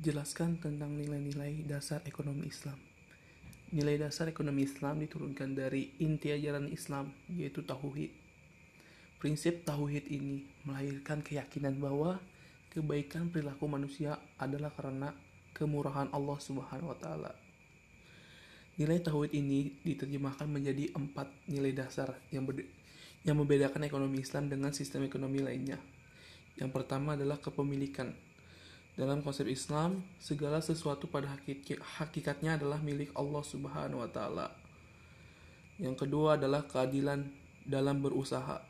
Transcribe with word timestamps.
Jelaskan 0.00 0.56
tentang 0.56 0.96
nilai-nilai 0.96 1.60
dasar 1.68 2.00
ekonomi 2.08 2.48
Islam. 2.48 2.80
Nilai 3.68 4.00
dasar 4.00 4.32
ekonomi 4.32 4.64
Islam 4.64 4.96
diturunkan 4.96 5.52
dari 5.52 5.92
inti 6.00 6.32
ajaran 6.32 6.72
Islam, 6.72 7.12
yaitu 7.28 7.60
tauhid. 7.60 8.08
Prinsip 9.20 9.60
tauhid 9.68 10.08
ini 10.08 10.48
melahirkan 10.64 11.20
keyakinan 11.20 11.76
bahwa 11.76 12.16
kebaikan 12.72 13.28
perilaku 13.28 13.68
manusia 13.68 14.16
adalah 14.40 14.72
karena 14.72 15.12
kemurahan 15.52 16.08
Allah 16.16 16.38
Subhanahu 16.40 16.96
wa 16.96 16.96
taala. 16.96 17.36
Nilai 18.80 19.04
tauhid 19.04 19.36
ini 19.36 19.84
diterjemahkan 19.84 20.48
menjadi 20.48 20.96
empat 20.96 21.28
nilai 21.44 21.76
dasar 21.76 22.16
yang 22.32 22.48
yang 23.20 23.36
membedakan 23.36 23.84
ekonomi 23.84 24.24
Islam 24.24 24.48
dengan 24.48 24.72
sistem 24.72 25.04
ekonomi 25.04 25.44
lainnya. 25.44 25.76
Yang 26.56 26.72
pertama 26.72 27.20
adalah 27.20 27.36
kepemilikan. 27.36 28.29
Dalam 29.00 29.24
konsep 29.24 29.48
Islam, 29.48 30.04
segala 30.20 30.60
sesuatu 30.60 31.08
pada 31.08 31.24
hakikatnya 31.96 32.60
adalah 32.60 32.76
milik 32.84 33.08
Allah 33.16 33.40
Subhanahu 33.40 34.04
wa 34.04 34.10
taala. 34.12 34.52
Yang 35.80 36.04
kedua 36.04 36.36
adalah 36.36 36.68
keadilan 36.68 37.24
dalam 37.64 38.04
berusaha. 38.04 38.60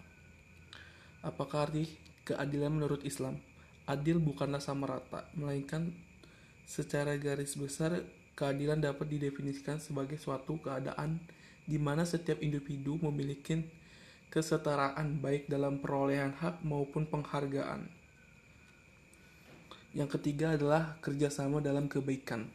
Apakah 1.27 1.66
arti 1.66 1.91
keadilan 2.23 2.71
menurut 2.71 3.02
Islam? 3.02 3.43
Adil 3.91 4.23
bukanlah 4.23 4.62
sama 4.62 4.87
rata, 4.87 5.27
melainkan 5.35 5.91
secara 6.62 7.19
garis 7.19 7.59
besar 7.59 7.99
keadilan 8.38 8.79
dapat 8.79 9.10
didefinisikan 9.10 9.83
sebagai 9.83 10.15
suatu 10.15 10.62
keadaan 10.62 11.19
di 11.66 11.83
mana 11.83 12.07
setiap 12.07 12.38
individu 12.38 13.02
memiliki 13.02 13.66
kesetaraan 14.30 15.19
baik 15.19 15.51
dalam 15.51 15.83
perolehan 15.83 16.38
hak 16.38 16.62
maupun 16.62 17.02
penghargaan. 17.10 17.99
Yang 19.91 20.19
ketiga 20.19 20.55
adalah 20.55 20.95
kerjasama 21.03 21.59
dalam 21.59 21.91
kebaikan. 21.91 22.47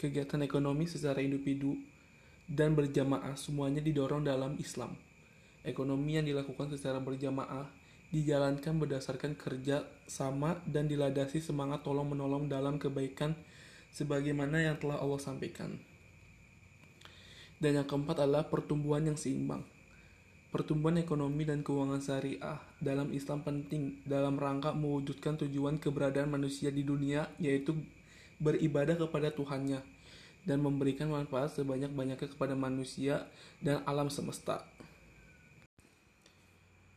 Kegiatan 0.00 0.40
ekonomi 0.40 0.88
secara 0.88 1.20
individu 1.20 1.76
dan 2.48 2.72
berjamaah 2.72 3.36
semuanya 3.36 3.84
didorong 3.84 4.24
dalam 4.24 4.56
Islam. 4.56 4.96
Ekonomi 5.68 6.16
yang 6.16 6.24
dilakukan 6.24 6.72
secara 6.72 6.96
berjamaah 6.96 7.68
dijalankan 8.08 8.80
berdasarkan 8.80 9.36
kerja 9.36 9.84
sama 10.08 10.60
dan 10.64 10.88
diladasi 10.88 11.44
semangat 11.44 11.84
tolong-menolong 11.84 12.48
dalam 12.48 12.80
kebaikan 12.80 13.36
sebagaimana 13.92 14.64
yang 14.64 14.80
telah 14.80 14.96
Allah 14.96 15.20
sampaikan. 15.20 15.76
Dan 17.60 17.78
yang 17.78 17.86
keempat 17.86 18.24
adalah 18.24 18.48
pertumbuhan 18.48 19.04
yang 19.04 19.20
seimbang. 19.20 19.60
Pertumbuhan 20.52 21.00
ekonomi 21.00 21.48
dan 21.48 21.64
keuangan 21.64 22.04
syariah 22.04 22.60
dalam 22.76 23.08
Islam 23.16 23.40
penting 23.40 24.04
dalam 24.04 24.36
rangka 24.36 24.76
mewujudkan 24.76 25.40
tujuan 25.40 25.80
keberadaan 25.80 26.28
manusia 26.28 26.68
di 26.68 26.84
dunia 26.84 27.24
yaitu 27.40 27.72
beribadah 28.36 29.00
kepada 29.00 29.32
Tuhannya 29.32 29.80
dan 30.44 30.58
memberikan 30.60 31.08
manfaat 31.08 31.56
sebanyak-banyaknya 31.56 32.28
kepada 32.28 32.52
manusia 32.52 33.24
dan 33.64 33.80
alam 33.88 34.12
semesta. 34.12 34.66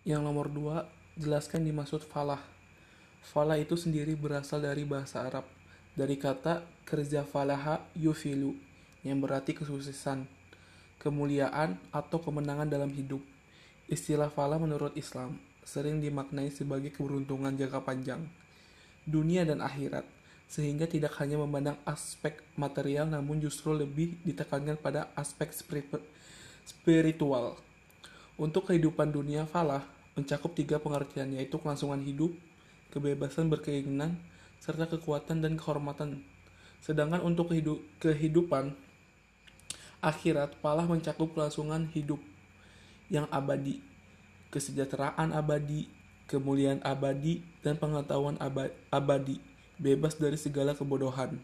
Yang 0.04 0.22
nomor 0.22 0.52
dua, 0.52 0.86
jelaskan 1.16 1.64
dimaksud 1.64 2.04
falah. 2.06 2.44
Falah 3.24 3.58
itu 3.58 3.74
sendiri 3.74 4.14
berasal 4.14 4.62
dari 4.62 4.86
bahasa 4.86 5.26
Arab, 5.26 5.48
dari 5.96 6.20
kata 6.20 6.62
kerja 6.86 7.26
falaha 7.26 7.82
yufilu, 7.98 8.54
yang 9.02 9.18
berarti 9.18 9.58
kesuksesan, 9.58 10.30
kemuliaan, 11.02 11.82
atau 11.90 12.22
kemenangan 12.22 12.70
dalam 12.70 12.94
hidup. 12.94 13.35
Istilah 13.86 14.34
falah 14.34 14.58
menurut 14.58 14.98
Islam 14.98 15.38
sering 15.62 16.02
dimaknai 16.02 16.50
sebagai 16.50 16.90
keberuntungan 16.94 17.54
jangka 17.54 17.82
panjang, 17.86 18.26
dunia 19.06 19.46
dan 19.46 19.62
akhirat, 19.62 20.06
sehingga 20.46 20.86
tidak 20.86 21.14
hanya 21.22 21.42
memandang 21.42 21.78
aspek 21.86 22.42
material 22.58 23.10
namun 23.10 23.42
justru 23.42 23.74
lebih 23.74 24.18
ditekankan 24.26 24.78
pada 24.78 25.10
aspek 25.18 25.54
spiritual. 26.66 27.58
Untuk 28.38 28.70
kehidupan 28.70 29.10
dunia 29.14 29.46
falah 29.50 29.86
mencakup 30.14 30.54
tiga 30.58 30.82
pengertian 30.82 31.34
yaitu 31.34 31.58
kelangsungan 31.62 32.02
hidup, 32.02 32.34
kebebasan 32.90 33.50
berkeinginan, 33.54 34.18
serta 34.62 34.90
kekuatan 34.90 35.46
dan 35.46 35.58
kehormatan. 35.62 36.26
Sedangkan 36.82 37.22
untuk 37.26 37.54
kehidupan 38.02 38.74
akhirat, 40.02 40.54
falah 40.62 40.86
mencakup 40.86 41.34
kelangsungan 41.34 41.90
hidup, 41.94 42.22
yang 43.12 43.30
abadi, 43.30 43.82
kesejahteraan 44.50 45.34
abadi, 45.36 45.90
kemuliaan 46.26 46.82
abadi, 46.82 47.46
dan 47.62 47.78
pengetahuan 47.78 48.38
abadi, 48.90 49.38
bebas 49.78 50.18
dari 50.18 50.38
segala 50.40 50.74
kebodohan. 50.74 51.38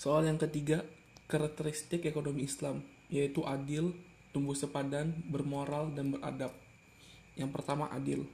Soal 0.00 0.26
yang 0.26 0.40
ketiga, 0.40 0.82
karakteristik 1.30 2.02
ekonomi 2.02 2.42
Islam, 2.42 2.82
yaitu 3.06 3.46
adil, 3.46 3.94
tumbuh 4.34 4.56
sepadan, 4.58 5.14
bermoral, 5.30 5.94
dan 5.94 6.10
beradab. 6.10 6.50
Yang 7.38 7.50
pertama, 7.54 7.86
adil. 7.94 8.26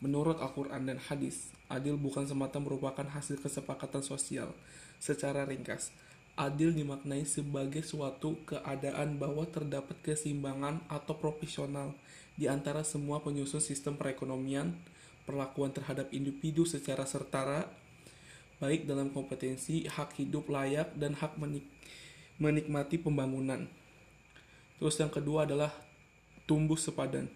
Menurut 0.00 0.40
Al-Quran 0.40 0.88
dan 0.88 0.98
hadis, 1.00 1.52
adil 1.68 1.96
bukan 1.96 2.24
semata 2.24 2.60
merupakan 2.60 3.04
hasil 3.04 3.40
kesepakatan 3.40 4.04
sosial. 4.04 4.52
Secara 5.00 5.48
ringkas, 5.48 5.92
adil 6.40 6.72
dimaknai 6.72 7.28
sebagai 7.28 7.84
suatu 7.84 8.40
keadaan 8.48 9.20
bahwa 9.20 9.44
terdapat 9.44 9.92
keseimbangan 10.00 10.80
atau 10.88 11.12
profesional 11.20 11.92
di 12.32 12.48
antara 12.48 12.80
semua 12.80 13.20
penyusun 13.20 13.60
sistem 13.60 14.00
perekonomian, 14.00 14.72
perlakuan 15.28 15.68
terhadap 15.68 16.08
individu 16.16 16.64
secara 16.64 17.04
setara, 17.04 17.68
baik 18.56 18.88
dalam 18.88 19.12
kompetensi, 19.12 19.84
hak 19.84 20.16
hidup 20.16 20.48
layak, 20.48 20.96
dan 20.96 21.12
hak 21.12 21.36
menik 21.36 21.68
menikmati 22.40 22.96
pembangunan. 22.96 23.68
Terus 24.80 24.96
yang 24.96 25.12
kedua 25.12 25.44
adalah 25.44 25.68
tumbuh 26.48 26.80
sepadan. 26.80 27.28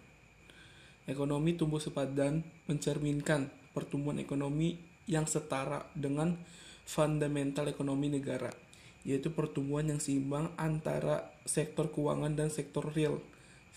Ekonomi 1.05 1.53
tumbuh 1.53 1.77
sepadan 1.77 2.41
mencerminkan 2.65 3.53
pertumbuhan 3.77 4.17
ekonomi 4.17 4.81
yang 5.05 5.29
setara 5.29 5.85
dengan 5.93 6.41
fundamental 6.89 7.69
ekonomi 7.69 8.09
negara 8.09 8.64
yaitu 9.05 9.29
pertumbuhan 9.29 9.85
yang 9.85 10.01
seimbang 10.01 10.49
antara 10.57 11.29
sektor 11.45 11.93
keuangan 11.93 12.33
dan 12.33 12.49
sektor 12.49 12.89
real 12.91 13.21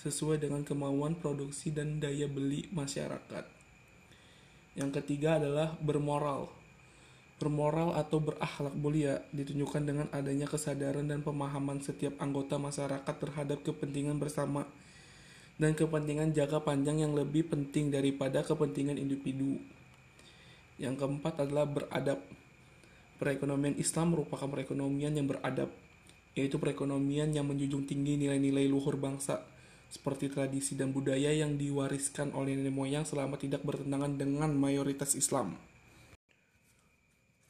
sesuai 0.00 0.40
dengan 0.40 0.64
kemauan 0.64 1.20
produksi 1.20 1.68
dan 1.68 2.00
daya 2.00 2.24
beli 2.26 2.66
masyarakat. 2.72 3.44
Yang 4.78 4.90
ketiga 5.02 5.36
adalah 5.36 5.76
bermoral. 5.82 6.48
Bermoral 7.38 7.94
atau 7.94 8.18
berakhlak 8.18 8.74
mulia 8.74 9.22
ditunjukkan 9.30 9.82
dengan 9.84 10.06
adanya 10.10 10.46
kesadaran 10.46 11.06
dan 11.06 11.22
pemahaman 11.22 11.78
setiap 11.84 12.18
anggota 12.18 12.58
masyarakat 12.58 13.14
terhadap 13.14 13.62
kepentingan 13.62 14.18
bersama 14.18 14.66
dan 15.58 15.74
kepentingan 15.74 16.30
jangka 16.34 16.62
panjang 16.62 17.02
yang 17.02 17.12
lebih 17.18 17.50
penting 17.50 17.90
daripada 17.90 18.46
kepentingan 18.46 18.98
individu. 18.98 19.58
Yang 20.78 21.02
keempat 21.02 21.42
adalah 21.42 21.66
beradab 21.66 22.22
Perekonomian 23.18 23.74
Islam 23.74 24.14
merupakan 24.14 24.46
perekonomian 24.46 25.10
yang 25.18 25.26
beradab, 25.26 25.74
yaitu 26.38 26.62
perekonomian 26.62 27.34
yang 27.34 27.50
menjunjung 27.50 27.82
tinggi 27.82 28.14
nilai-nilai 28.14 28.70
luhur 28.70 28.94
bangsa, 28.94 29.42
seperti 29.90 30.30
tradisi 30.30 30.78
dan 30.78 30.94
budaya 30.94 31.34
yang 31.34 31.58
diwariskan 31.58 32.30
oleh 32.36 32.54
nenek 32.54 32.70
moyang 32.70 33.02
selama 33.02 33.34
tidak 33.40 33.66
bertentangan 33.66 34.14
dengan 34.14 34.54
mayoritas 34.54 35.18
Islam. 35.18 35.58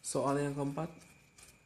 Soal 0.00 0.40
yang 0.40 0.56
keempat, 0.56 0.88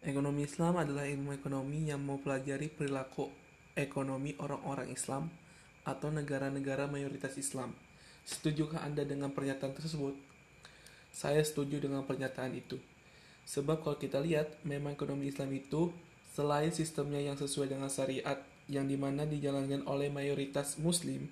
ekonomi 0.02 0.50
Islam 0.50 0.82
adalah 0.82 1.06
ilmu 1.06 1.30
ekonomi 1.36 1.86
yang 1.86 2.02
mempelajari 2.02 2.72
perilaku 2.74 3.30
ekonomi 3.78 4.34
orang-orang 4.42 4.90
Islam 4.90 5.30
atau 5.86 6.10
negara-negara 6.10 6.90
mayoritas 6.90 7.38
Islam. 7.38 7.70
Setujukah 8.26 8.82
Anda 8.82 9.06
dengan 9.06 9.30
pernyataan 9.30 9.78
tersebut? 9.78 10.18
Saya 11.14 11.44
setuju 11.44 11.78
dengan 11.78 12.02
pernyataan 12.02 12.56
itu. 12.56 12.82
Sebab 13.46 13.82
kalau 13.82 13.98
kita 13.98 14.22
lihat, 14.22 14.58
memang 14.62 14.94
ekonomi 14.94 15.28
Islam 15.28 15.50
itu 15.52 15.90
selain 16.32 16.72
sistemnya 16.72 17.20
yang 17.20 17.36
sesuai 17.36 17.68
dengan 17.68 17.90
syariat 17.92 18.40
yang 18.70 18.86
di 18.88 18.96
mana 18.96 19.26
dijalankan 19.28 19.84
oleh 19.84 20.08
mayoritas 20.08 20.78
muslim, 20.78 21.28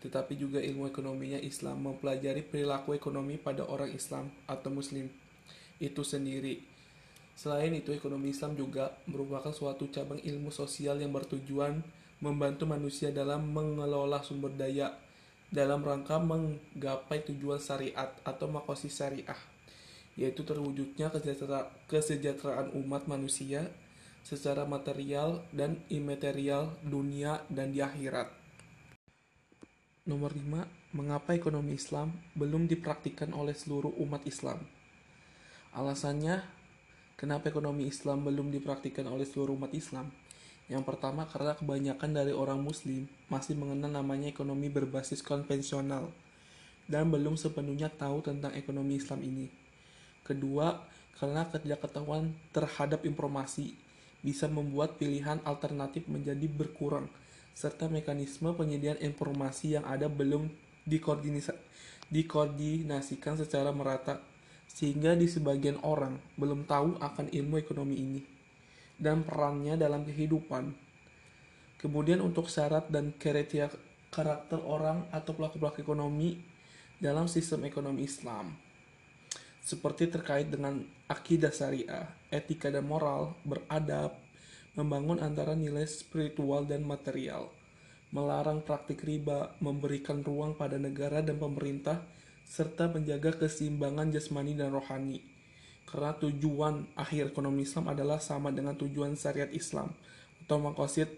tetapi 0.00 0.38
juga 0.38 0.62
ilmu 0.62 0.88
ekonominya 0.88 1.42
Islam 1.42 1.84
mempelajari 1.84 2.40
perilaku 2.46 2.96
ekonomi 2.96 3.36
pada 3.36 3.66
orang 3.66 3.92
Islam 3.92 4.30
atau 4.48 4.70
muslim 4.72 5.10
itu 5.82 6.02
sendiri. 6.06 6.62
Selain 7.34 7.74
itu, 7.74 7.90
ekonomi 7.90 8.30
Islam 8.30 8.54
juga 8.54 8.94
merupakan 9.10 9.50
suatu 9.50 9.90
cabang 9.90 10.22
ilmu 10.22 10.54
sosial 10.54 11.02
yang 11.02 11.10
bertujuan 11.10 11.82
membantu 12.22 12.70
manusia 12.70 13.10
dalam 13.10 13.50
mengelola 13.50 14.22
sumber 14.22 14.54
daya 14.54 14.94
dalam 15.52 15.84
rangka 15.84 16.16
menggapai 16.16 17.28
tujuan 17.28 17.60
syariat 17.60 18.08
atau 18.24 18.48
makosi 18.48 18.88
syariah 18.88 19.51
yaitu 20.14 20.44
terwujudnya 20.44 21.08
kesejahteraan 21.88 22.76
umat 22.76 23.08
manusia 23.08 23.72
secara 24.22 24.62
material 24.62 25.42
dan 25.50 25.82
imaterial 25.90 26.76
dunia 26.84 27.42
dan 27.50 27.74
di 27.74 27.82
akhirat. 27.82 28.30
Nomor 30.06 30.34
5. 30.34 30.98
Mengapa 30.98 31.32
ekonomi 31.32 31.78
Islam 31.78 32.12
belum 32.36 32.68
dipraktikkan 32.68 33.32
oleh 33.32 33.56
seluruh 33.56 33.94
umat 34.02 34.26
Islam? 34.28 34.60
Alasannya, 35.72 36.44
kenapa 37.16 37.48
ekonomi 37.48 37.88
Islam 37.88 38.26
belum 38.26 38.52
dipraktikkan 38.52 39.08
oleh 39.08 39.24
seluruh 39.24 39.56
umat 39.56 39.72
Islam? 39.72 40.12
Yang 40.68 40.84
pertama, 40.84 41.24
karena 41.24 41.56
kebanyakan 41.56 42.10
dari 42.12 42.34
orang 42.34 42.60
Muslim 42.60 43.08
masih 43.32 43.56
mengenal 43.56 43.88
namanya 43.88 44.28
ekonomi 44.28 44.68
berbasis 44.68 45.24
konvensional 45.24 46.12
dan 46.90 47.08
belum 47.08 47.38
sepenuhnya 47.38 47.88
tahu 47.88 48.20
tentang 48.26 48.52
ekonomi 48.52 49.00
Islam 49.00 49.22
ini. 49.24 49.61
Kedua, 50.22 50.78
karena 51.18 51.46
ketidaktahuan 51.46 52.34
terhadap 52.50 53.06
informasi 53.06 53.74
bisa 54.22 54.46
membuat 54.46 54.98
pilihan 54.98 55.42
alternatif 55.42 56.06
menjadi 56.06 56.46
berkurang, 56.46 57.10
serta 57.52 57.90
mekanisme 57.90 58.54
penyediaan 58.54 59.02
informasi 59.02 59.74
yang 59.76 59.84
ada 59.84 60.06
belum 60.06 60.48
dikoordinasikan 62.10 63.34
secara 63.38 63.74
merata 63.74 64.22
sehingga 64.72 65.12
di 65.12 65.28
sebagian 65.28 65.76
orang 65.84 66.16
belum 66.40 66.64
tahu 66.64 66.96
akan 66.96 67.28
ilmu 67.28 67.60
ekonomi 67.60 67.94
ini 67.98 68.22
dan 68.96 69.20
perannya 69.26 69.76
dalam 69.76 70.06
kehidupan. 70.06 70.72
Kemudian 71.76 72.22
untuk 72.22 72.46
syarat 72.46 72.86
dan 72.88 73.10
kriteria 73.18 73.68
karakter 74.08 74.62
orang 74.62 75.02
atau 75.10 75.34
pelaku-pelaku 75.34 75.82
ekonomi 75.82 76.38
dalam 77.02 77.26
sistem 77.26 77.66
ekonomi 77.66 78.06
Islam. 78.06 78.54
Seperti 79.62 80.10
terkait 80.10 80.50
dengan 80.50 80.82
akidah 81.06 81.54
syariah, 81.54 82.10
etika 82.34 82.66
dan 82.66 82.82
moral, 82.82 83.38
beradab, 83.46 84.18
membangun 84.74 85.22
antara 85.22 85.54
nilai 85.54 85.86
spiritual 85.86 86.66
dan 86.66 86.82
material, 86.82 87.46
melarang 88.10 88.58
praktik 88.66 89.06
riba, 89.06 89.54
memberikan 89.62 90.18
ruang 90.26 90.58
pada 90.58 90.82
negara 90.82 91.22
dan 91.22 91.38
pemerintah 91.38 92.02
serta 92.42 92.90
menjaga 92.90 93.38
keseimbangan 93.38 94.10
jasmani 94.10 94.58
dan 94.58 94.74
rohani. 94.74 95.22
Karena 95.86 96.10
tujuan 96.18 96.98
akhir 96.98 97.30
ekonomi 97.30 97.62
Islam 97.62 97.86
adalah 97.92 98.18
sama 98.18 98.50
dengan 98.50 98.74
tujuan 98.74 99.14
syariat 99.14 99.48
Islam 99.54 99.94
atau 100.42 100.58
makosid 100.58 101.08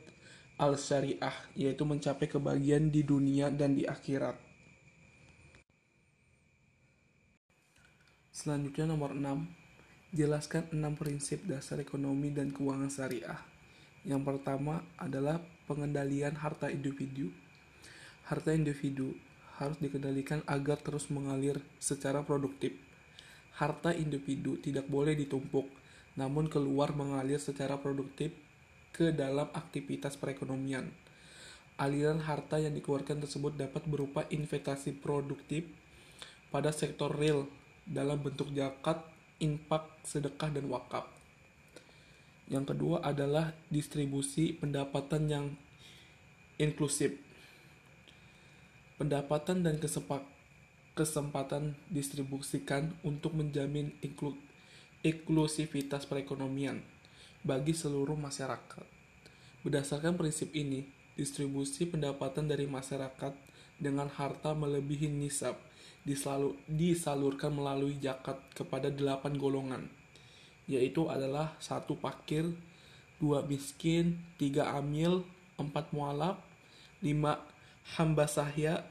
al-syariah, 0.61 1.35
yaitu 1.56 1.82
mencapai 1.88 2.29
kebahagiaan 2.29 2.93
di 2.93 3.02
dunia 3.02 3.49
dan 3.49 3.73
di 3.75 3.88
akhirat. 3.88 4.54
Selanjutnya 8.44 8.93
nomor 8.93 9.17
6, 9.17 9.25
jelaskan 10.12 10.69
6 10.69 11.00
prinsip 11.00 11.49
dasar 11.49 11.81
ekonomi 11.81 12.29
dan 12.29 12.52
keuangan 12.52 12.93
syariah. 12.93 13.41
Yang 14.05 14.20
pertama 14.20 14.85
adalah 15.00 15.41
pengendalian 15.64 16.37
harta 16.37 16.69
individu. 16.69 17.32
Harta 18.29 18.52
individu 18.52 19.17
harus 19.56 19.81
dikendalikan 19.81 20.44
agar 20.44 20.76
terus 20.76 21.08
mengalir 21.08 21.56
secara 21.81 22.20
produktif. 22.20 22.76
Harta 23.56 23.96
individu 23.96 24.61
tidak 24.61 24.93
boleh 24.93 25.17
ditumpuk, 25.17 25.64
namun 26.12 26.52
keluar 26.52 26.93
mengalir 26.93 27.40
secara 27.40 27.81
produktif 27.81 28.29
ke 28.93 29.08
dalam 29.08 29.49
aktivitas 29.56 30.20
perekonomian. 30.20 30.93
Aliran 31.81 32.20
harta 32.20 32.61
yang 32.61 32.76
dikeluarkan 32.76 33.25
tersebut 33.25 33.56
dapat 33.56 33.88
berupa 33.88 34.29
investasi 34.29 35.00
produktif 35.00 35.64
pada 36.52 36.76
sektor 36.76 37.08
real 37.08 37.49
dalam 37.85 38.21
bentuk 38.21 38.53
zakat, 38.57 39.01
infak, 39.41 39.85
sedekah, 40.05 40.51
dan 40.53 40.69
wakaf. 40.73 41.05
Yang 42.49 42.77
kedua 42.77 43.01
adalah 43.01 43.57
distribusi 43.73 44.53
pendapatan 44.57 45.23
yang 45.29 45.47
inklusif 46.61 47.25
pendapatan 48.95 49.67
dan 49.67 49.77
kesepak, 49.83 50.23
kesempatan 50.95 51.75
distribusikan 51.91 52.95
untuk 53.03 53.35
menjamin 53.35 53.91
inklu, 53.99 54.39
inklusivitas 55.03 56.07
perekonomian 56.07 56.79
bagi 57.43 57.75
seluruh 57.75 58.15
masyarakat. 58.15 58.87
Berdasarkan 59.67 60.15
prinsip 60.15 60.55
ini, 60.55 60.87
distribusi 61.19 61.91
pendapatan 61.91 62.47
dari 62.47 62.71
masyarakat 62.71 63.35
dengan 63.83 64.07
harta 64.07 64.55
melebihi 64.55 65.11
nisab 65.11 65.59
diselalu, 66.05 66.55
disalurkan 66.69 67.56
melalui 67.56 67.97
zakat 67.99 68.37
kepada 68.53 68.93
delapan 68.93 69.35
golongan, 69.41 69.89
yaitu 70.69 71.09
adalah 71.09 71.56
satu 71.59 71.97
pakir, 71.97 72.45
dua 73.19 73.43
miskin, 73.45 74.21
tiga 74.37 74.73
amil, 74.77 75.25
empat 75.56 75.91
mualaf, 75.97 76.39
lima 77.01 77.41
hamba 77.97 78.25
sahya, 78.25 78.85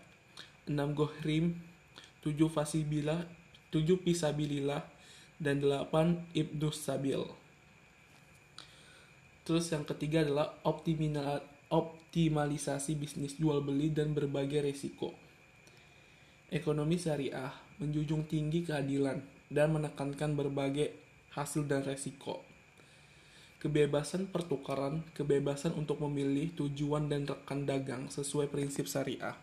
6 0.70 0.96
gohrim, 0.96 1.60
7 2.24 2.48
fasibila, 2.48 3.28
7 3.74 4.00
pisabilillah, 4.00 4.86
dan 5.42 5.60
8 5.60 6.32
ibnus 6.32 6.80
sabil. 6.80 7.20
Terus 9.44 9.68
yang 9.76 9.84
ketiga 9.84 10.24
adalah 10.24 10.56
optimalisasi 11.68 12.96
bisnis 12.96 13.36
jual 13.36 13.60
beli 13.60 13.92
dan 13.92 14.16
berbagai 14.16 14.64
resiko. 14.64 15.12
Ekonomi 16.54 17.02
syariah 17.02 17.50
menjunjung 17.82 18.30
tinggi 18.30 18.62
keadilan 18.62 19.18
dan 19.50 19.74
menekankan 19.74 20.38
berbagai 20.38 20.94
hasil 21.34 21.66
dan 21.66 21.82
resiko 21.82 22.54
kebebasan 23.64 24.28
pertukaran, 24.28 25.08
kebebasan 25.16 25.72
untuk 25.80 26.04
memilih 26.04 26.52
tujuan 26.60 27.08
dan 27.08 27.24
rekan 27.24 27.64
dagang 27.64 28.12
sesuai 28.12 28.52
prinsip 28.52 28.92
syariah. 28.92 29.40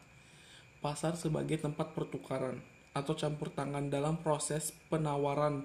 Pasar 0.85 1.17
sebagai 1.17 1.57
tempat 1.57 1.97
pertukaran 1.97 2.61
atau 2.93 3.17
campur 3.17 3.49
tangan 3.49 3.89
dalam 3.89 4.21
proses 4.21 4.77
penawaran 4.93 5.65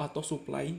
atau 0.00 0.24
supply, 0.24 0.72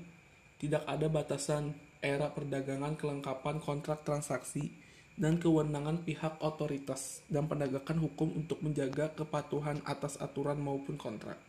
tidak 0.58 0.82
ada 0.90 1.06
batasan 1.06 1.78
era 2.02 2.34
perdagangan 2.34 2.98
kelengkapan 2.98 3.62
kontrak 3.62 4.02
transaksi 4.02 4.74
dan 5.16 5.40
kewenangan 5.40 6.04
pihak 6.04 6.44
otoritas 6.44 7.24
dan 7.32 7.48
penegakan 7.48 8.04
hukum 8.04 8.36
untuk 8.36 8.60
menjaga 8.60 9.16
kepatuhan 9.16 9.80
atas 9.88 10.20
aturan 10.20 10.60
maupun 10.60 11.00
kontrak. 11.00 11.40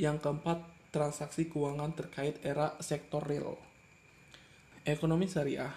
Yang 0.00 0.24
keempat, 0.24 0.64
transaksi 0.88 1.52
keuangan 1.52 1.92
terkait 1.92 2.40
era 2.40 2.72
sektor 2.80 3.20
real. 3.20 3.60
Ekonomi 4.88 5.28
syariah 5.28 5.72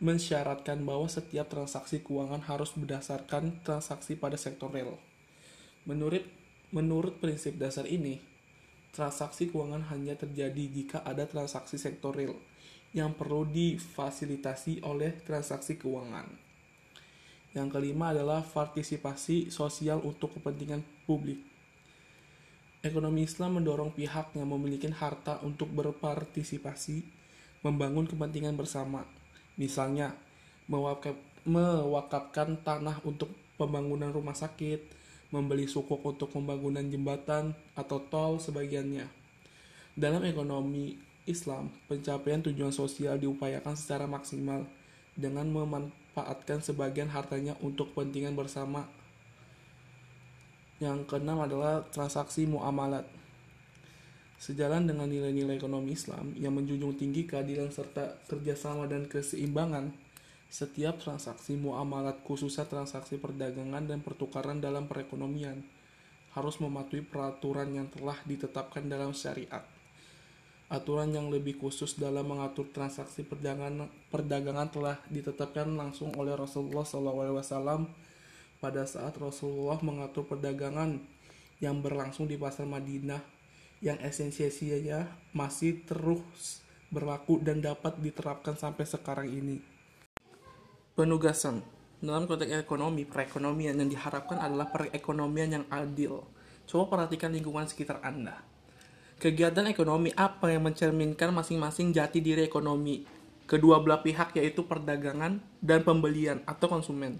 mensyaratkan 0.00 0.80
bahwa 0.80 1.06
setiap 1.06 1.52
transaksi 1.52 2.00
keuangan 2.00 2.40
harus 2.48 2.72
berdasarkan 2.72 3.60
transaksi 3.60 4.16
pada 4.16 4.40
sektor 4.40 4.72
real. 4.72 4.96
Menurut 5.84 6.24
menurut 6.72 7.20
prinsip 7.20 7.60
dasar 7.60 7.84
ini, 7.84 8.24
transaksi 8.96 9.52
keuangan 9.52 9.84
hanya 9.92 10.16
terjadi 10.16 10.64
jika 10.72 11.04
ada 11.04 11.28
transaksi 11.28 11.76
sektor 11.76 12.16
real 12.16 12.34
yang 12.94 13.10
perlu 13.12 13.42
difasilitasi 13.44 14.86
oleh 14.86 15.18
transaksi 15.26 15.74
keuangan. 15.74 16.30
Yang 17.50 17.68
kelima 17.74 18.14
adalah 18.14 18.42
partisipasi 18.46 19.50
sosial 19.50 19.98
untuk 20.06 20.38
kepentingan 20.38 20.82
publik. 21.06 21.42
Ekonomi 22.86 23.26
Islam 23.26 23.58
mendorong 23.58 23.90
pihak 23.90 24.38
yang 24.38 24.46
memiliki 24.46 24.86
harta 24.94 25.42
untuk 25.42 25.70
berpartisipasi 25.74 27.02
membangun 27.66 28.06
kepentingan 28.06 28.54
bersama. 28.54 29.02
Misalnya, 29.58 30.14
mewakaf, 30.68 31.16
mewakafkan 31.48 32.60
tanah 32.60 33.00
untuk 33.02 33.32
pembangunan 33.56 34.12
rumah 34.12 34.36
sakit, 34.36 34.84
membeli 35.32 35.66
sukuk 35.66 36.04
untuk 36.04 36.30
pembangunan 36.30 36.84
jembatan 36.84 37.56
atau 37.74 37.98
tol 38.06 38.36
sebagiannya. 38.38 39.08
Dalam 39.94 40.26
ekonomi 40.26 41.13
Islam, 41.24 41.72
pencapaian 41.88 42.44
tujuan 42.44 42.68
sosial 42.68 43.16
diupayakan 43.16 43.72
secara 43.72 44.04
maksimal 44.04 44.68
dengan 45.16 45.48
memanfaatkan 45.48 46.60
sebagian 46.60 47.08
hartanya 47.08 47.56
untuk 47.64 47.96
kepentingan 47.96 48.36
bersama. 48.36 48.84
Yang 50.84 51.08
keenam 51.08 51.40
adalah 51.40 51.86
transaksi 51.88 52.44
muamalat. 52.44 53.08
Sejalan 54.36 54.84
dengan 54.84 55.08
nilai-nilai 55.08 55.56
ekonomi 55.56 55.96
Islam 55.96 56.36
yang 56.36 56.52
menjunjung 56.52 57.00
tinggi 57.00 57.24
keadilan 57.24 57.72
serta 57.72 58.20
kerjasama 58.28 58.84
dan 58.84 59.08
keseimbangan, 59.08 59.96
setiap 60.52 61.00
transaksi 61.00 61.56
muamalat 61.56 62.20
khususnya 62.20 62.68
transaksi 62.68 63.16
perdagangan 63.16 63.88
dan 63.88 64.04
pertukaran 64.04 64.60
dalam 64.60 64.84
perekonomian 64.84 65.64
harus 66.34 66.58
mematuhi 66.60 67.00
peraturan 67.00 67.70
yang 67.72 67.88
telah 67.88 68.18
ditetapkan 68.26 68.84
dalam 68.84 69.14
syariat. 69.14 69.73
Aturan 70.72 71.12
yang 71.12 71.28
lebih 71.28 71.60
khusus 71.60 72.00
dalam 72.00 72.24
mengatur 72.24 72.72
transaksi 72.72 73.20
perdagangan, 73.20 73.88
perdagangan 74.08 74.68
telah 74.72 74.96
ditetapkan 75.12 75.68
langsung 75.76 76.16
oleh 76.16 76.32
Rasulullah 76.32 76.88
SAW 76.88 77.84
pada 78.64 78.82
saat 78.88 79.12
Rasulullah 79.20 79.76
mengatur 79.84 80.24
perdagangan 80.24 81.04
yang 81.60 81.84
berlangsung 81.84 82.24
di 82.24 82.40
pasar 82.40 82.64
Madinah 82.64 83.20
yang 83.84 84.00
esensiasinya 84.00 85.04
masih 85.36 85.84
terus 85.84 86.64
berlaku 86.88 87.44
dan 87.44 87.60
dapat 87.60 88.00
diterapkan 88.00 88.56
sampai 88.56 88.88
sekarang 88.88 89.28
ini. 89.28 89.60
Penugasan 90.96 91.60
dalam 92.00 92.24
konteks 92.24 92.56
ekonomi, 92.56 93.04
perekonomian 93.04 93.76
yang 93.80 93.90
diharapkan 93.92 94.40
adalah 94.40 94.72
perekonomian 94.72 95.60
yang 95.60 95.66
adil. 95.68 96.24
Coba 96.64 96.88
perhatikan 96.88 97.32
lingkungan 97.32 97.68
sekitar 97.68 98.00
Anda. 98.00 98.40
Kegiatan 99.24 99.64
ekonomi 99.72 100.12
apa 100.12 100.52
yang 100.52 100.68
mencerminkan 100.68 101.32
masing-masing 101.32 101.96
jati 101.96 102.20
diri 102.20 102.44
ekonomi 102.44 103.08
kedua 103.48 103.80
belah 103.80 104.04
pihak 104.04 104.36
yaitu 104.36 104.68
perdagangan 104.68 105.40
dan 105.64 105.80
pembelian 105.80 106.44
atau 106.44 106.68
konsumen. 106.68 107.16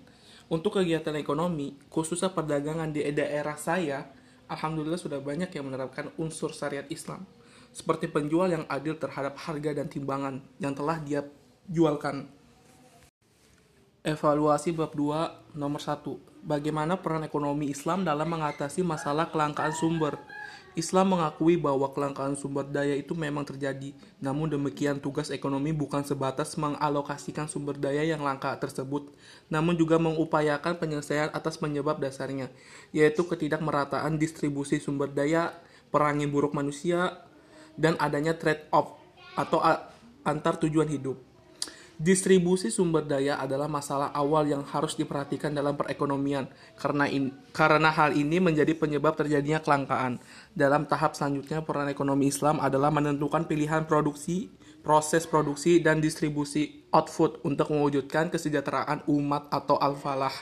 Untuk 0.52 0.76
kegiatan 0.76 1.16
ekonomi, 1.16 1.80
khususnya 1.88 2.28
perdagangan 2.28 2.92
di 2.92 3.08
daerah 3.08 3.56
saya, 3.56 4.04
alhamdulillah 4.52 5.00
sudah 5.00 5.16
banyak 5.24 5.48
yang 5.48 5.64
menerapkan 5.64 6.12
unsur 6.20 6.52
syariat 6.52 6.84
Islam, 6.92 7.24
seperti 7.72 8.12
penjual 8.12 8.52
yang 8.52 8.68
adil 8.68 9.00
terhadap 9.00 9.40
harga 9.40 9.72
dan 9.72 9.88
timbangan 9.88 10.44
yang 10.60 10.76
telah 10.76 11.00
dia 11.00 11.24
jualkan. 11.72 12.28
Evaluasi 14.04 14.76
bab 14.76 14.92
2 14.92 15.56
nomor 15.56 15.80
1. 15.80 16.33
Bagaimana 16.44 17.00
peran 17.00 17.24
ekonomi 17.24 17.72
Islam 17.72 18.04
dalam 18.04 18.28
mengatasi 18.28 18.84
masalah 18.84 19.32
kelangkaan 19.32 19.72
sumber? 19.72 20.20
Islam 20.76 21.16
mengakui 21.16 21.56
bahwa 21.56 21.88
kelangkaan 21.88 22.36
sumber 22.36 22.68
daya 22.68 22.92
itu 22.92 23.16
memang 23.16 23.48
terjadi. 23.48 23.96
Namun 24.20 24.52
demikian 24.52 25.00
tugas 25.00 25.32
ekonomi 25.32 25.72
bukan 25.72 26.04
sebatas 26.04 26.52
mengalokasikan 26.60 27.48
sumber 27.48 27.80
daya 27.80 28.04
yang 28.04 28.20
langka 28.20 28.52
tersebut, 28.60 29.08
namun 29.48 29.72
juga 29.72 29.96
mengupayakan 29.96 30.76
penyelesaian 30.76 31.32
atas 31.32 31.56
penyebab 31.56 31.96
dasarnya, 31.96 32.52
yaitu 32.92 33.24
ketidakmerataan 33.24 34.20
distribusi 34.20 34.76
sumber 34.84 35.08
daya, 35.08 35.48
perangin 35.88 36.28
buruk 36.28 36.52
manusia, 36.52 37.24
dan 37.72 37.96
adanya 37.96 38.36
trade-off 38.36 39.00
atau 39.32 39.64
antar 40.28 40.60
tujuan 40.60 40.92
hidup. 40.92 41.33
Distribusi 41.94 42.74
sumber 42.74 43.06
daya 43.06 43.38
adalah 43.38 43.70
masalah 43.70 44.10
awal 44.10 44.50
yang 44.50 44.66
harus 44.66 44.98
diperhatikan 44.98 45.54
dalam 45.54 45.78
perekonomian 45.78 46.50
karena 46.74 47.06
in, 47.06 47.30
karena 47.54 47.86
hal 47.94 48.18
ini 48.18 48.42
menjadi 48.42 48.74
penyebab 48.74 49.14
terjadinya 49.14 49.62
kelangkaan. 49.62 50.18
Dalam 50.50 50.90
tahap 50.90 51.14
selanjutnya 51.14 51.62
peran 51.62 51.86
ekonomi 51.86 52.34
Islam 52.34 52.58
adalah 52.58 52.90
menentukan 52.90 53.46
pilihan 53.46 53.86
produksi, 53.86 54.50
proses 54.82 55.30
produksi 55.30 55.78
dan 55.78 56.02
distribusi 56.02 56.82
output 56.90 57.46
untuk 57.46 57.70
mewujudkan 57.70 58.26
kesejahteraan 58.26 59.06
umat 59.06 59.46
atau 59.54 59.78
al-falah. 59.78 60.34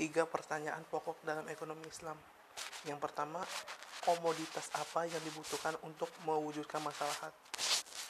Tiga 0.00 0.24
pertanyaan 0.24 0.80
pokok 0.88 1.20
dalam 1.28 1.44
ekonomi 1.52 1.84
Islam. 1.92 2.16
Yang 2.88 3.04
pertama, 3.04 3.44
komoditas 4.00 4.72
apa 4.72 5.04
yang 5.04 5.20
dibutuhkan 5.28 5.76
untuk 5.84 6.08
mewujudkan 6.24 6.80
masalah 6.80 7.32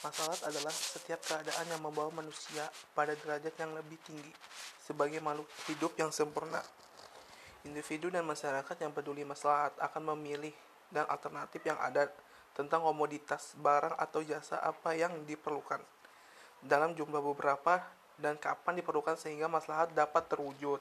Masalah 0.04 0.36
adalah 0.44 0.74
setiap 0.74 1.20
keadaan 1.24 1.66
yang 1.72 1.80
membawa 1.80 2.12
manusia 2.12 2.68
pada 2.92 3.16
derajat 3.16 3.56
yang 3.56 3.72
lebih 3.72 3.96
tinggi 4.04 4.32
sebagai 4.84 5.20
makhluk 5.24 5.48
hidup 5.72 5.92
yang 5.96 6.12
sempurna. 6.12 6.60
Individu 7.64 8.12
dan 8.12 8.22
masyarakat 8.28 8.76
yang 8.78 8.92
peduli 8.92 9.24
masalah 9.24 9.72
akan 9.80 10.14
memilih 10.14 10.52
dan 10.92 11.08
alternatif 11.10 11.64
yang 11.66 11.80
ada 11.82 12.06
tentang 12.54 12.84
komoditas, 12.84 13.52
barang 13.58 13.96
atau 13.98 14.24
jasa 14.24 14.56
apa 14.62 14.96
yang 14.96 15.12
diperlukan 15.28 15.82
dalam 16.64 16.96
jumlah 16.96 17.20
beberapa 17.20 17.84
dan 18.16 18.40
kapan 18.40 18.80
diperlukan 18.80 19.20
sehingga 19.20 19.44
maslahat 19.50 19.92
dapat 19.92 20.24
terwujud. 20.24 20.80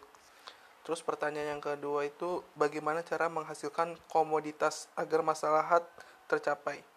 Terus 0.85 1.01
pertanyaan 1.01 1.57
yang 1.57 1.63
kedua 1.63 2.05
itu 2.05 2.45
bagaimana 2.53 3.01
cara 3.01 3.27
menghasilkan 3.27 3.97
komoditas 4.07 4.87
agar 4.95 5.25
maslahat 5.25 5.83
tercapai? 6.29 6.94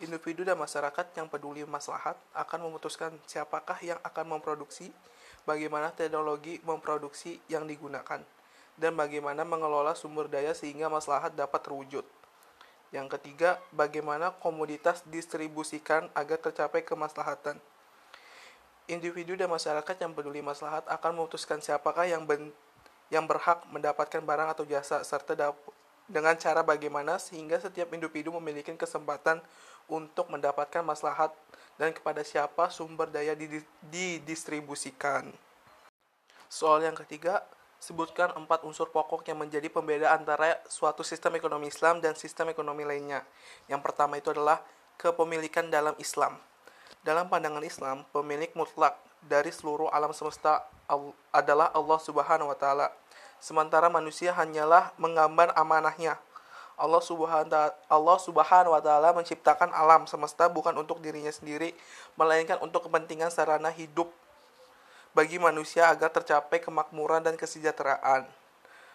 Individu 0.00 0.42
dan 0.42 0.56
masyarakat 0.56 1.06
yang 1.14 1.28
peduli 1.28 1.62
maslahat 1.68 2.16
akan 2.32 2.68
memutuskan 2.68 3.12
siapakah 3.28 3.76
yang 3.84 4.00
akan 4.00 4.36
memproduksi, 4.36 4.88
bagaimana 5.44 5.92
teknologi 5.92 6.58
memproduksi 6.64 7.36
yang 7.52 7.68
digunakan, 7.68 8.24
dan 8.80 8.92
bagaimana 8.96 9.44
mengelola 9.44 9.92
sumber 9.92 10.26
daya 10.26 10.56
sehingga 10.56 10.88
maslahat 10.88 11.36
dapat 11.36 11.60
terwujud. 11.60 12.02
Yang 12.90 13.20
ketiga, 13.20 13.62
bagaimana 13.70 14.34
komoditas 14.42 15.06
distribusikan 15.06 16.10
agar 16.16 16.42
tercapai 16.42 16.82
kemaslahatan. 16.82 17.60
Individu 18.90 19.38
dan 19.38 19.46
masyarakat 19.46 19.94
yang 20.02 20.10
peduli 20.10 20.42
maslahat 20.42 20.82
akan 20.90 21.14
memutuskan 21.14 21.62
siapakah 21.62 22.10
yang 22.10 22.26
ben 22.26 22.50
yang 23.10 23.26
berhak 23.26 23.62
mendapatkan 23.70 24.22
barang 24.22 24.48
atau 24.54 24.64
jasa 24.66 25.02
serta 25.06 25.34
dengan 26.10 26.34
cara 26.34 26.66
bagaimana 26.66 27.22
sehingga 27.22 27.62
setiap 27.62 27.94
individu 27.94 28.34
memiliki 28.34 28.74
kesempatan 28.74 29.38
untuk 29.86 30.26
mendapatkan 30.26 30.82
maslahat 30.82 31.30
dan 31.78 31.94
kepada 31.94 32.26
siapa 32.26 32.68
sumber 32.68 33.06
daya 33.08 33.38
didistribusikan. 33.88 35.30
Soal 36.50 36.82
yang 36.82 36.98
ketiga, 36.98 37.46
sebutkan 37.78 38.34
empat 38.36 38.66
unsur 38.66 38.90
pokok 38.90 39.24
yang 39.30 39.38
menjadi 39.40 39.70
pembeda 39.70 40.12
antara 40.12 40.58
suatu 40.68 41.06
sistem 41.06 41.38
ekonomi 41.38 41.70
Islam 41.70 42.02
dan 42.02 42.18
sistem 42.18 42.52
ekonomi 42.52 42.84
lainnya. 42.84 43.24
Yang 43.70 43.80
pertama 43.86 44.18
itu 44.18 44.34
adalah 44.34 44.60
kepemilikan 45.00 45.72
dalam 45.72 45.96
Islam. 45.96 46.36
Dalam 47.00 47.32
pandangan 47.32 47.64
Islam, 47.64 48.04
pemilik 48.12 48.52
mutlak 48.52 48.98
dari 49.24 49.48
seluruh 49.48 49.88
alam 49.88 50.12
semesta 50.12 50.68
adalah 51.32 51.72
Allah 51.72 51.98
Subhanahu 52.02 52.52
wa 52.52 52.58
taala. 52.58 52.92
Sementara 53.40 53.88
manusia 53.88 54.36
hanyalah 54.36 54.92
mengamban 55.00 55.48
amanahnya 55.56 56.20
Allah 56.80 57.04
Subhanahu 57.04 57.44
Allah 57.92 58.18
Subhanahu 58.24 58.72
wa 58.72 58.80
taala 58.80 59.12
menciptakan 59.12 59.68
alam 59.76 60.08
semesta 60.08 60.48
bukan 60.48 60.72
untuk 60.80 61.04
dirinya 61.04 61.28
sendiri, 61.28 61.76
melainkan 62.16 62.56
untuk 62.64 62.88
kepentingan 62.88 63.28
sarana 63.28 63.68
hidup 63.68 64.08
bagi 65.12 65.36
manusia 65.36 65.92
agar 65.92 66.08
tercapai 66.08 66.64
kemakmuran 66.64 67.20
dan 67.20 67.36
kesejahteraan. 67.36 68.24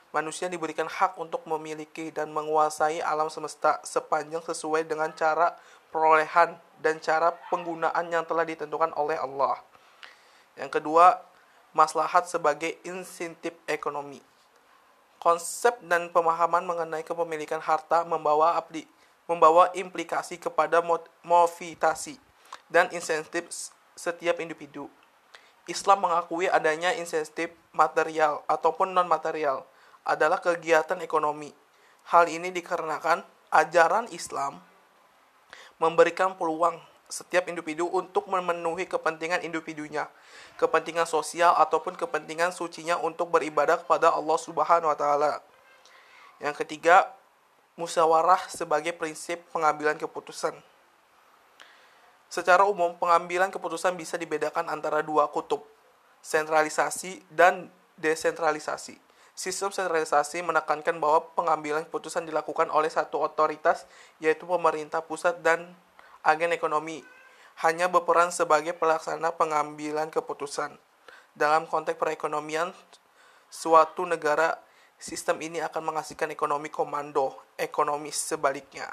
Manusia 0.09 0.49
diberikan 0.49 0.89
hak 0.89 1.19
untuk 1.21 1.45
memiliki 1.45 2.09
dan 2.09 2.33
menguasai 2.33 3.03
alam 3.05 3.29
semesta 3.29 3.77
sepanjang 3.85 4.41
sesuai 4.41 4.87
dengan 4.87 5.11
cara 5.13 5.53
perolehan 5.93 6.57
dan 6.81 6.97
cara 7.03 7.35
penggunaan 7.51 8.09
yang 8.09 8.25
telah 8.25 8.47
ditentukan 8.47 8.95
oleh 8.95 9.19
Allah. 9.19 9.59
Yang 10.55 10.79
kedua, 10.79 11.19
maslahat 11.75 12.31
sebagai 12.31 12.79
insentif 12.87 13.53
ekonomi. 13.67 14.23
Konsep 15.25 15.81
dan 15.89 16.13
pemahaman 16.13 16.61
mengenai 16.69 17.01
kepemilikan 17.01 17.57
harta 17.57 18.05
membawa 18.05 18.61
apli, 18.61 18.85
membawa 19.25 19.73
implikasi 19.73 20.37
kepada 20.37 20.85
motivasi 21.25 22.21
dan 22.69 22.85
insentif 22.93 23.49
setiap 23.97 24.37
individu. 24.37 24.85
Islam 25.65 26.05
mengakui 26.05 26.45
adanya 26.45 26.93
insentif 26.93 27.49
material 27.73 28.45
ataupun 28.45 28.93
non-material 28.93 29.65
adalah 30.05 30.37
kegiatan 30.37 31.01
ekonomi. 31.01 31.49
Hal 32.13 32.29
ini 32.29 32.53
dikarenakan 32.53 33.25
ajaran 33.49 34.05
Islam 34.13 34.61
memberikan 35.81 36.37
peluang 36.37 36.77
setiap 37.09 37.49
individu 37.49 37.89
untuk 37.89 38.29
memenuhi 38.29 38.85
kepentingan 38.85 39.41
individunya, 39.41 40.05
kepentingan 40.55 41.07
sosial 41.07 41.51
ataupun 41.59 41.99
kepentingan 41.99 42.55
sucinya 42.55 42.95
untuk 42.99 43.31
beribadah 43.31 43.79
kepada 43.79 44.11
Allah 44.11 44.39
Subhanahu 44.39 44.91
wa 44.91 44.97
taala. 44.97 45.43
Yang 46.39 46.63
ketiga, 46.63 47.11
musyawarah 47.75 48.47
sebagai 48.47 48.95
prinsip 48.95 49.43
pengambilan 49.51 49.99
keputusan. 49.99 50.55
Secara 52.31 52.67
umum, 52.67 52.95
pengambilan 52.99 53.51
keputusan 53.51 53.95
bisa 53.95 54.19
dibedakan 54.19 54.67
antara 54.67 54.99
dua 54.99 55.31
kutub, 55.31 55.63
sentralisasi 56.19 57.23
dan 57.31 57.71
desentralisasi. 57.95 58.99
Sistem 59.35 59.67
sentralisasi 59.71 60.39
menekankan 60.39 60.95
bahwa 60.99 61.27
pengambilan 61.35 61.83
keputusan 61.87 62.23
dilakukan 62.23 62.71
oleh 62.71 62.87
satu 62.87 63.19
otoritas, 63.19 63.83
yaitu 64.23 64.47
pemerintah 64.47 65.03
pusat 65.03 65.35
dan 65.43 65.75
agen 66.23 66.55
ekonomi 66.55 67.03
hanya 67.63 67.87
berperan 67.87 68.33
sebagai 68.33 68.75
pelaksana 68.75 69.31
pengambilan 69.35 70.11
keputusan. 70.11 70.75
Dalam 71.35 71.67
konteks 71.67 71.99
perekonomian 71.99 72.71
suatu 73.51 74.03
negara, 74.03 74.59
sistem 74.99 75.39
ini 75.43 75.59
akan 75.63 75.91
menghasilkan 75.91 76.31
ekonomi 76.31 76.67
komando, 76.71 77.35
ekonomi 77.55 78.11
sebaliknya. 78.11 78.87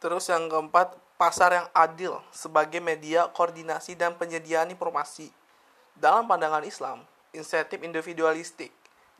Terus 0.00 0.26
yang 0.28 0.50
keempat, 0.50 0.98
pasar 1.14 1.54
yang 1.54 1.68
adil 1.70 2.18
sebagai 2.34 2.82
media 2.82 3.30
koordinasi 3.30 3.94
dan 3.94 4.18
penyediaan 4.18 4.72
informasi. 4.74 5.30
Dalam 5.94 6.26
pandangan 6.26 6.64
Islam, 6.66 7.04
insentif 7.30 7.78
individualistik 7.84 8.72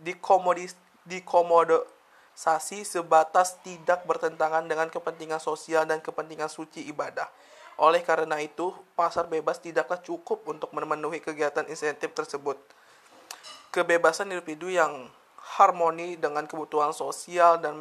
dikomodis, 0.02 0.74
dikomodo, 1.06 1.86
sasi 2.32 2.82
sebatas 2.82 3.60
tidak 3.60 4.04
bertentangan 4.08 4.64
dengan 4.64 4.88
kepentingan 4.88 5.38
sosial 5.38 5.84
dan 5.84 6.00
kepentingan 6.00 6.48
suci 6.48 6.84
ibadah. 6.88 7.28
Oleh 7.80 8.04
karena 8.04 8.36
itu, 8.40 8.72
pasar 8.92 9.28
bebas 9.28 9.60
tidaklah 9.60 10.00
cukup 10.00 10.44
untuk 10.48 10.70
memenuhi 10.76 11.24
kegiatan 11.24 11.64
insentif 11.68 12.12
tersebut. 12.12 12.60
Kebebasan 13.72 14.28
individu 14.28 14.68
yang 14.68 15.08
harmoni 15.56 16.20
dengan 16.20 16.44
kebutuhan 16.44 16.92
sosial 16.92 17.56
dan 17.58 17.80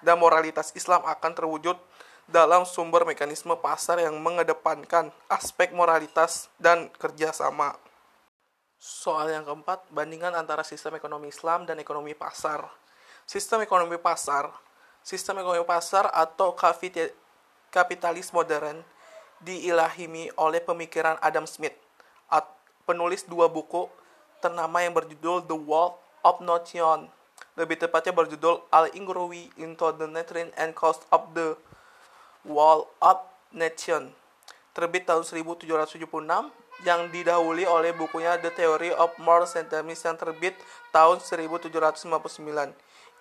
dan 0.00 0.16
moralitas 0.16 0.72
Islam 0.72 1.04
akan 1.04 1.32
terwujud 1.36 1.76
dalam 2.26 2.66
sumber 2.66 3.06
mekanisme 3.06 3.54
pasar 3.54 4.02
yang 4.02 4.18
mengedepankan 4.18 5.14
aspek 5.30 5.70
moralitas 5.70 6.50
dan 6.58 6.90
kerjasama. 6.98 7.78
Soal 8.76 9.30
yang 9.32 9.46
keempat, 9.46 9.86
bandingan 9.94 10.34
antara 10.34 10.66
sistem 10.66 10.98
ekonomi 10.98 11.30
Islam 11.30 11.64
dan 11.64 11.78
ekonomi 11.78 12.12
pasar. 12.12 12.66
Sistem 13.26 13.66
ekonomi 13.66 13.98
pasar, 13.98 14.54
sistem 15.02 15.42
ekonomi 15.42 15.66
pasar 15.66 16.06
atau 16.14 16.54
kapitalis 17.74 18.30
modern 18.30 18.86
diilahimi 19.42 20.30
oleh 20.38 20.62
pemikiran 20.62 21.18
Adam 21.18 21.42
Smith, 21.42 21.74
penulis 22.86 23.26
dua 23.26 23.50
buku 23.50 23.90
ternama 24.38 24.78
yang 24.78 24.94
berjudul 24.94 25.42
The 25.50 25.58
World 25.58 25.98
of 26.22 26.38
Notion. 26.38 27.10
Lebih 27.58 27.82
tepatnya 27.82 28.14
berjudul 28.14 28.62
Al-Ingrowi 28.70 29.50
into 29.58 29.90
the 29.98 30.06
Nature 30.06 30.54
and 30.54 30.70
Cost 30.78 31.02
of 31.10 31.34
the 31.34 31.58
World 32.46 32.86
of 33.02 33.26
Nation. 33.50 34.14
Terbit 34.70 35.02
tahun 35.02 35.26
1776 35.26 35.98
yang 36.86 37.10
didahului 37.10 37.66
oleh 37.66 37.90
bukunya 37.90 38.38
The 38.38 38.54
Theory 38.54 38.94
of 38.94 39.10
Moral 39.18 39.50
Sentiments 39.50 40.06
yang 40.06 40.14
terbit 40.14 40.54
tahun 40.94 41.18
1759. 41.18 42.06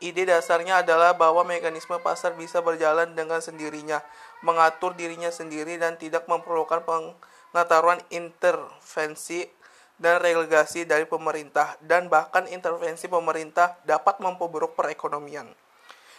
Ide 0.04 0.28
dasarnya 0.28 0.84
adalah 0.84 1.16
bahwa 1.16 1.48
mekanisme 1.48 1.96
pasar 2.04 2.36
bisa 2.36 2.60
berjalan 2.60 3.16
dengan 3.16 3.40
sendirinya, 3.40 4.04
mengatur 4.44 4.92
dirinya 4.92 5.32
sendiri 5.32 5.80
dan 5.80 5.96
tidak 5.96 6.28
memerlukan 6.28 6.84
pengetahuan 6.84 8.04
intervensi 8.12 9.48
dan 9.96 10.20
relegasi 10.20 10.84
dari 10.84 11.08
pemerintah 11.08 11.80
dan 11.80 12.12
bahkan 12.12 12.44
intervensi 12.52 13.08
pemerintah 13.08 13.80
dapat 13.88 14.20
memperburuk 14.20 14.76
perekonomian. 14.76 15.48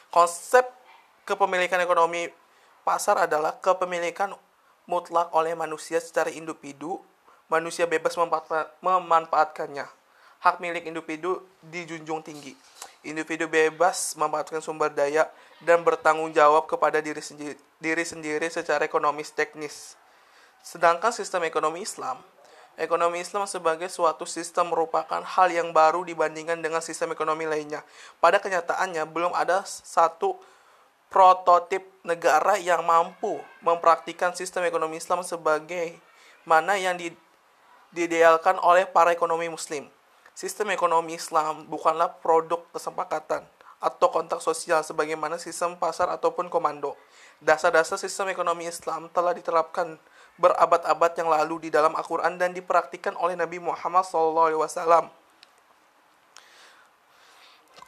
Konsep 0.08 0.64
kepemilikan 1.28 1.76
ekonomi 1.84 2.32
pasar 2.80 3.28
adalah 3.28 3.60
kepemilikan 3.60 4.32
mutlak 4.88 5.28
oleh 5.36 5.52
manusia 5.52 6.00
secara 6.00 6.32
individu, 6.32 6.96
manusia 7.52 7.84
bebas 7.84 8.16
memanfaatkannya. 8.80 9.84
Hak 10.40 10.64
milik 10.64 10.88
individu 10.88 11.44
dijunjung 11.60 12.24
tinggi 12.24 12.56
individu 13.06 13.46
bebas 13.46 14.18
memanfaatkan 14.18 14.60
sumber 14.60 14.90
daya 14.90 15.30
dan 15.62 15.80
bertanggung 15.86 16.34
jawab 16.34 16.68
kepada 16.68 17.00
diri 17.00 17.22
sendiri, 17.22 17.56
diri 17.78 18.04
sendiri 18.04 18.46
secara 18.50 18.84
ekonomis 18.84 19.32
teknis. 19.32 19.94
Sedangkan 20.60 21.14
sistem 21.14 21.46
ekonomi 21.46 21.86
Islam, 21.86 22.18
ekonomi 22.76 23.22
Islam 23.22 23.48
sebagai 23.48 23.88
suatu 23.88 24.28
sistem 24.28 24.74
merupakan 24.74 25.22
hal 25.22 25.48
yang 25.48 25.72
baru 25.72 26.04
dibandingkan 26.04 26.60
dengan 26.60 26.84
sistem 26.84 27.14
ekonomi 27.14 27.48
lainnya. 27.48 27.80
Pada 28.20 28.42
kenyataannya, 28.42 29.06
belum 29.08 29.32
ada 29.32 29.64
satu 29.64 30.36
prototip 31.08 31.86
negara 32.04 32.58
yang 32.58 32.82
mampu 32.84 33.38
mempraktikkan 33.62 34.34
sistem 34.34 34.66
ekonomi 34.66 34.98
Islam 34.98 35.22
sebagai 35.22 35.96
mana 36.44 36.76
yang 36.76 36.98
didealkan 37.94 38.60
oleh 38.60 38.84
para 38.84 39.14
ekonomi 39.14 39.48
muslim. 39.48 39.88
Sistem 40.36 40.68
ekonomi 40.68 41.16
Islam 41.16 41.64
bukanlah 41.64 42.12
produk 42.20 42.60
kesepakatan 42.76 43.40
atau 43.80 44.12
kontak 44.12 44.44
sosial 44.44 44.84
sebagaimana 44.84 45.40
sistem 45.40 45.80
pasar 45.80 46.12
ataupun 46.12 46.52
komando. 46.52 46.92
Dasar-dasar 47.40 47.96
sistem 47.96 48.28
ekonomi 48.28 48.68
Islam 48.68 49.08
telah 49.16 49.32
diterapkan 49.32 49.96
berabad-abad 50.36 51.16
yang 51.16 51.32
lalu 51.32 51.64
di 51.64 51.68
dalam 51.72 51.96
Al-Quran 51.96 52.36
dan 52.36 52.52
dipraktikkan 52.52 53.16
oleh 53.16 53.32
Nabi 53.32 53.64
Muhammad 53.64 54.04
SAW. 54.04 55.08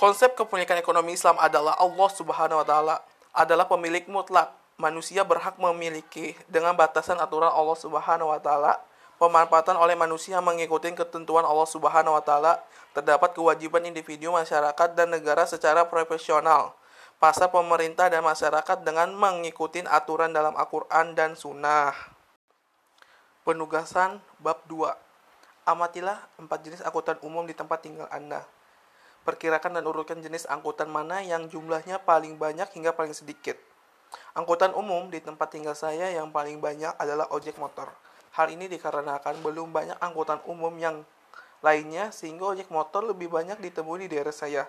Konsep 0.00 0.33
kepemilikan 0.33 0.81
ekonomi 0.81 1.21
Islam 1.21 1.37
adalah 1.37 1.76
Allah 1.76 2.09
Subhanahu 2.17 2.64
wa 2.64 2.67
taala 2.67 2.97
adalah 3.37 3.69
pemilik 3.69 4.09
mutlak. 4.09 4.57
Manusia 4.81 5.21
berhak 5.21 5.61
memiliki 5.61 6.33
dengan 6.49 6.73
batasan 6.73 7.21
aturan 7.21 7.52
Allah 7.52 7.76
Subhanahu 7.76 8.33
wa 8.33 8.40
taala 8.40 8.81
pemanfaatan 9.18 9.75
oleh 9.75 9.98
manusia 9.98 10.38
mengikuti 10.38 10.88
ketentuan 10.94 11.42
Allah 11.42 11.66
Subhanahu 11.66 12.14
wa 12.14 12.22
taala, 12.22 12.62
terdapat 12.94 13.34
kewajiban 13.34 13.82
individu, 13.84 14.30
masyarakat 14.32 14.94
dan 14.94 15.10
negara 15.10 15.44
secara 15.44 15.84
profesional. 15.84 16.72
Pasar 17.18 17.50
pemerintah 17.50 18.06
dan 18.06 18.22
masyarakat 18.22 18.87
dengan 18.87 19.10
mengikuti 19.10 19.82
aturan 19.82 20.30
dalam 20.30 20.54
Al-Qur'an 20.54 21.19
dan 21.19 21.34
Sunnah. 21.34 21.90
Penugasan 23.43 24.23
bab 24.38 24.62
2. 24.71 24.86
Amatilah 25.66 26.23
empat 26.38 26.62
jenis 26.62 26.80
angkutan 26.86 27.19
umum 27.26 27.43
di 27.43 27.58
tempat 27.58 27.82
tinggal 27.82 28.06
Anda. 28.14 28.47
Perkirakan 29.26 29.76
dan 29.76 29.84
urutkan 29.84 30.23
jenis 30.23 30.47
angkutan 30.47 30.86
mana 30.88 31.21
yang 31.21 31.50
jumlahnya 31.50 32.00
paling 32.06 32.38
banyak 32.38 32.71
hingga 32.78 32.95
paling 32.95 33.12
sedikit. 33.12 33.58
Angkutan 34.32 34.73
umum 34.73 35.10
di 35.10 35.19
tempat 35.19 35.52
tinggal 35.52 35.75
saya 35.75 36.08
yang 36.14 36.30
paling 36.30 36.62
banyak 36.62 36.95
adalah 36.97 37.28
ojek 37.34 37.58
motor. 37.58 37.90
Hal 38.36 38.52
ini 38.52 38.69
dikarenakan 38.69 39.41
belum 39.41 39.73
banyak 39.73 39.99
angkutan 40.02 40.43
umum 40.45 40.75
yang 40.76 41.06
lainnya 41.64 42.14
sehingga 42.14 42.54
ojek 42.54 42.71
motor 42.71 43.02
lebih 43.02 43.30
banyak 43.30 43.58
ditemui 43.58 44.06
di 44.06 44.08
daerah 44.14 44.34
saya. 44.34 44.64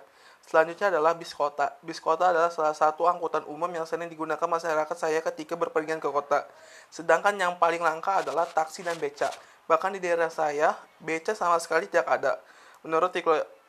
Selanjutnya 0.45 0.89
adalah 0.89 1.13
bis 1.13 1.35
kota. 1.35 1.77
Bis 1.85 2.01
kota 2.01 2.33
adalah 2.33 2.49
salah 2.49 2.73
satu 2.73 3.05
angkutan 3.05 3.45
umum 3.45 3.69
yang 3.69 3.85
sering 3.85 4.09
digunakan 4.09 4.47
masyarakat 4.49 4.97
saya 4.97 5.21
ketika 5.21 5.53
berpergian 5.53 6.01
ke 6.01 6.09
kota. 6.09 6.47
Sedangkan 6.89 7.37
yang 7.37 7.61
paling 7.61 7.83
langka 7.83 8.25
adalah 8.25 8.49
taksi 8.49 8.81
dan 8.81 8.97
beca. 8.97 9.29
Bahkan 9.69 9.93
di 9.93 9.99
daerah 10.01 10.33
saya, 10.33 10.73
beca 10.97 11.37
sama 11.37 11.61
sekali 11.61 11.85
tidak 11.85 12.09
ada. 12.09 12.41
Menurut 12.81 13.13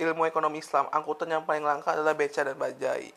ilmu 0.01 0.25
ekonomi 0.25 0.65
Islam, 0.65 0.89
angkutan 0.89 1.29
yang 1.29 1.45
paling 1.45 1.67
langka 1.67 1.93
adalah 1.93 2.17
beca 2.17 2.41
dan 2.41 2.57
bajai. 2.57 3.13